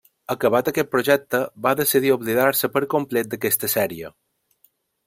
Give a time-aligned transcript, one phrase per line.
[0.35, 4.13] Acabat aquest projecte, va decidir oblidar-se per complet d'aquesta sèrie.